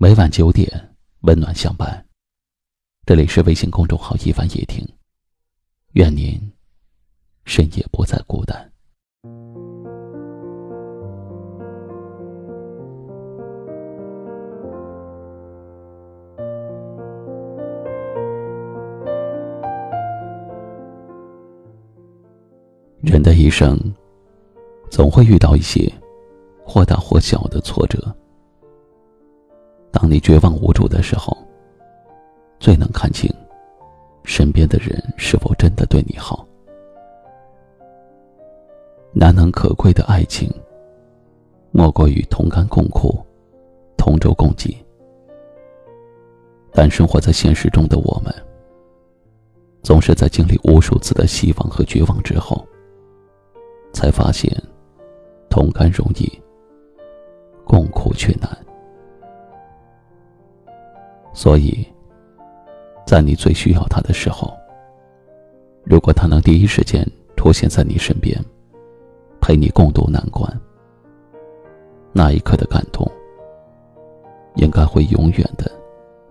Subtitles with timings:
[0.00, 2.06] 每晚九点，温暖相伴。
[3.04, 4.86] 这里是微信公众号“一凡夜听”，
[5.94, 6.40] 愿您
[7.44, 8.56] 深夜不再孤单。
[23.00, 23.76] 人的一生，
[24.92, 25.92] 总会遇到一些
[26.64, 28.14] 或大或小的挫折。
[30.08, 31.36] 当你绝望无助的时候，
[32.58, 33.30] 最能看清
[34.24, 36.48] 身边的人是否真的对你好。
[39.12, 40.50] 难能可贵的爱情，
[41.72, 43.22] 莫过于同甘共苦，
[43.98, 44.74] 同舟共济。
[46.72, 48.34] 但生活在现实中的我们，
[49.82, 52.66] 总是在经历无数次的希望和绝望之后，
[53.92, 54.50] 才发现
[55.50, 56.32] 同甘容易，
[57.62, 58.48] 共苦却难。
[61.32, 61.86] 所以，
[63.06, 64.52] 在你最需要他的时候，
[65.84, 68.36] 如果他能第一时间出现在你身边，
[69.40, 70.50] 陪你共度难关，
[72.12, 73.08] 那一刻的感动，
[74.56, 75.70] 应该会永远的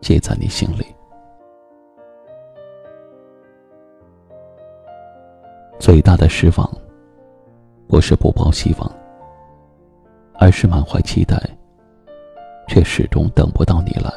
[0.00, 0.84] 记在你心里。
[5.78, 6.68] 最大的失望，
[7.86, 8.92] 不是不抱希望，
[10.34, 11.40] 而是满怀期待，
[12.66, 14.10] 却始终等不到你来。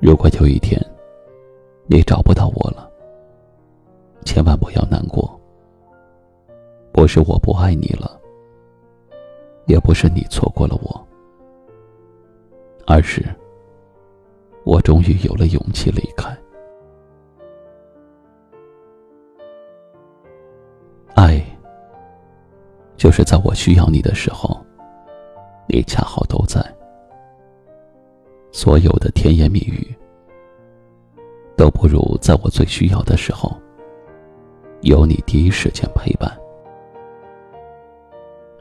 [0.00, 0.80] 如果有一天，
[1.86, 2.90] 你找不到我了，
[4.24, 5.38] 千万不要难过。
[6.90, 8.18] 不是我不爱你了，
[9.66, 11.06] 也不是你错过了我，
[12.86, 13.22] 而是
[14.64, 16.34] 我终于有了勇气离开。
[21.14, 21.44] 爱，
[22.96, 24.58] 就是在我需要你的时候，
[25.68, 26.64] 你恰好都在。
[28.52, 29.94] 所有的甜言蜜语，
[31.56, 33.56] 都不如在我最需要的时候，
[34.82, 36.30] 有你第一时间陪伴。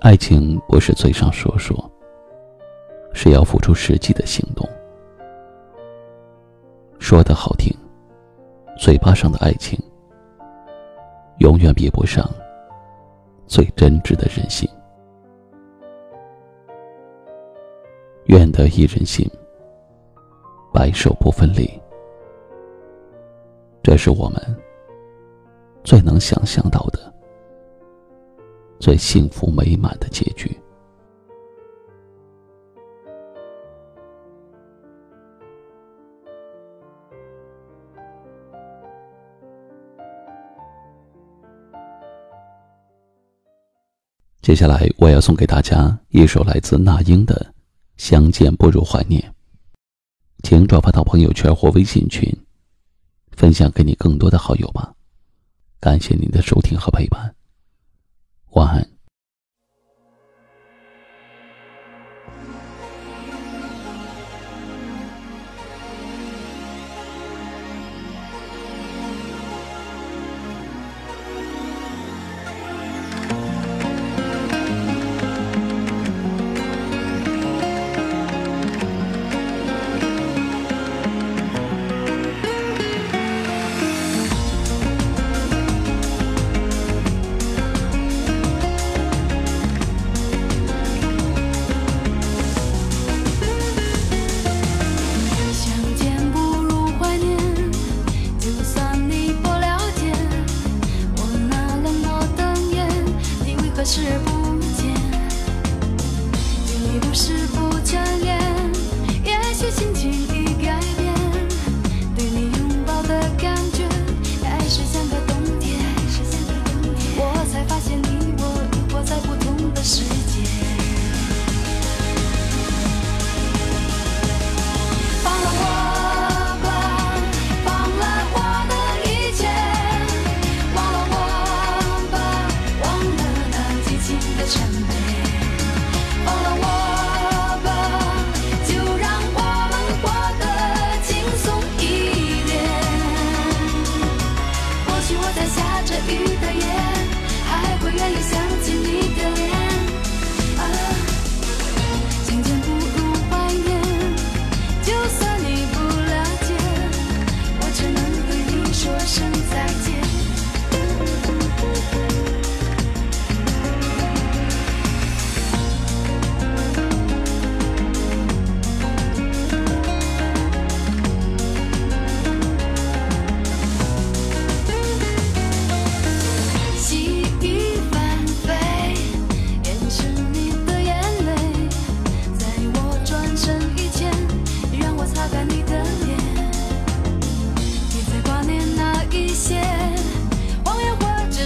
[0.00, 1.90] 爱情不是嘴上说说，
[3.12, 4.68] 是要付出实际的行动。
[6.98, 7.74] 说的好听，
[8.78, 9.78] 嘴巴上的爱情，
[11.38, 12.28] 永远比不上
[13.46, 14.68] 最真挚的人心。
[18.26, 19.28] 愿得一人心。
[20.80, 21.70] 白首不分离，
[23.82, 24.56] 这是我们
[25.84, 26.98] 最能想象到的
[28.78, 30.58] 最幸福美满的结局。
[44.40, 47.34] 接下来，我要送给大家一首来自那英的
[47.98, 49.20] 《相见不如怀念》。
[50.70, 52.32] 转发到朋友圈或微信群，
[53.32, 54.94] 分享给你更多的好友吧。
[55.80, 57.34] 感谢您的收听和陪伴，
[58.50, 58.99] 晚安。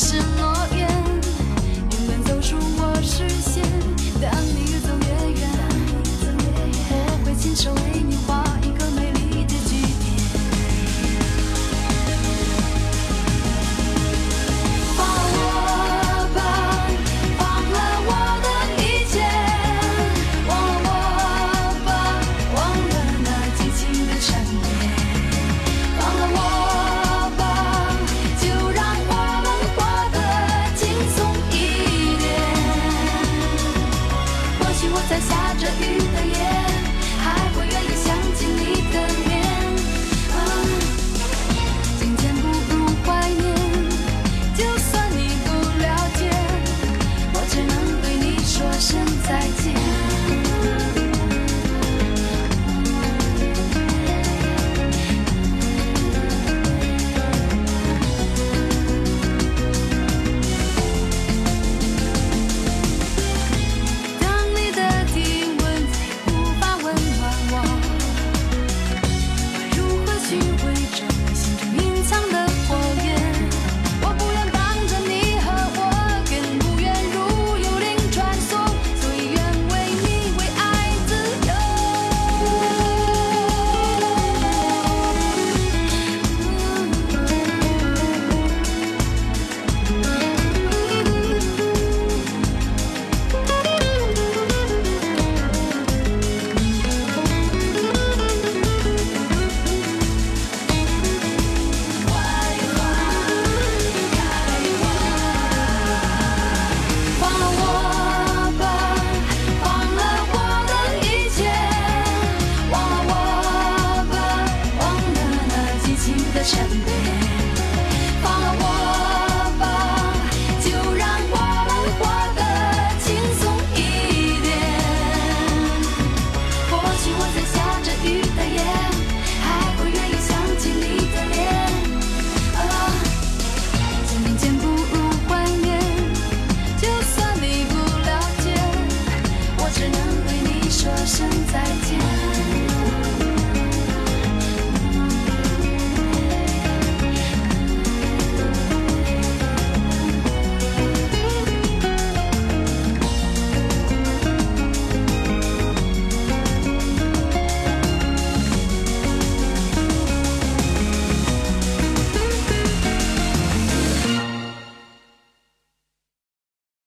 [0.00, 0.29] listen